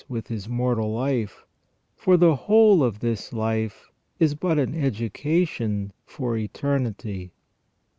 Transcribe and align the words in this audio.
379 0.07 0.17
with 0.17 0.27
his 0.35 0.49
mortal 0.49 0.91
life, 0.91 1.45
for 1.95 2.17
the 2.17 2.35
whole 2.35 2.83
of 2.83 3.01
this 3.01 3.31
life 3.31 3.91
is 4.19 4.33
but 4.33 4.57
an 4.57 4.73
education 4.73 5.93
for 6.07 6.35
eternity. 6.35 7.31